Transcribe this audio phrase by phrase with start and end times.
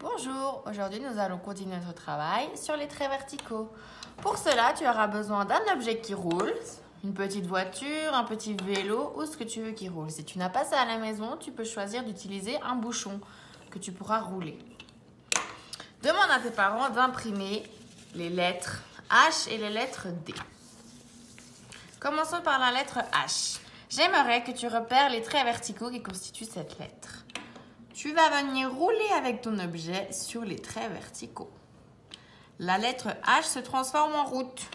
[0.00, 3.68] Bonjour, aujourd'hui nous allons continuer notre travail sur les traits verticaux.
[4.22, 6.54] Pour cela, tu auras besoin d'un objet qui roule,
[7.02, 10.08] une petite voiture, un petit vélo ou ce que tu veux qui roule.
[10.08, 13.20] Si tu n'as pas ça à la maison, tu peux choisir d'utiliser un bouchon
[13.72, 14.56] que tu pourras rouler.
[16.04, 17.64] Demande à tes parents d'imprimer
[18.14, 20.32] les lettres H et les lettres D.
[21.98, 23.58] Commençons par la lettre H.
[23.90, 27.24] J'aimerais que tu repères les traits verticaux qui constituent cette lettre.
[27.98, 31.50] Tu vas venir rouler avec ton objet sur les traits verticaux.
[32.60, 34.70] La lettre H se transforme en route.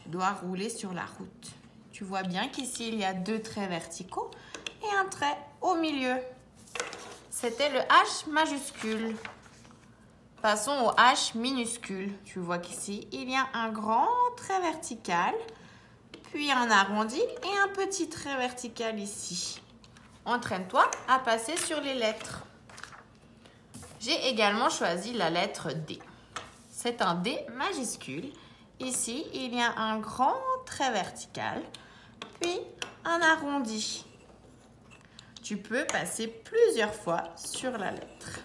[0.00, 1.50] Tu dois rouler sur la route.
[1.90, 4.30] Tu vois bien qu'ici, il y a deux traits verticaux
[4.84, 6.14] et un trait au milieu.
[7.28, 9.16] C'était le H majuscule.
[10.40, 12.12] Passons au H minuscule.
[12.24, 15.34] Tu vois qu'ici, il y a un grand trait vertical,
[16.30, 19.60] puis un arrondi et un petit trait vertical ici.
[20.26, 22.42] Entraîne-toi à passer sur les lettres.
[24.00, 26.00] J'ai également choisi la lettre D.
[26.70, 28.32] C'est un D majuscule.
[28.80, 31.62] Ici, il y a un grand trait vertical,
[32.40, 32.60] puis
[33.04, 34.04] un arrondi.
[35.42, 38.40] Tu peux passer plusieurs fois sur la lettre.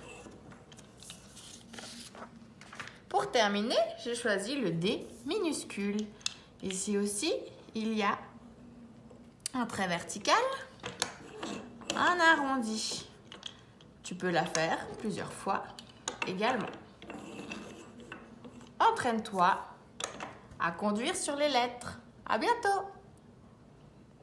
[3.10, 5.98] Pour terminer, j'ai choisi le D minuscule.
[6.62, 7.34] Ici aussi,
[7.74, 8.18] il y a
[9.54, 10.36] un trait vertical,
[12.20, 13.08] arrondi.
[14.04, 15.64] Tu peux la faire plusieurs fois
[16.28, 16.66] également.
[18.80, 19.58] Entraîne-toi
[20.60, 22.00] à conduire sur les lettres.
[22.26, 22.88] À bientôt